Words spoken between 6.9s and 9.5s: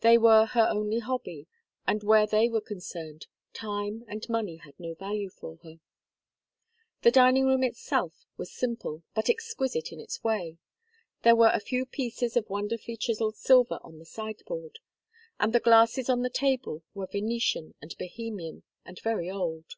The dining room itself was simple, but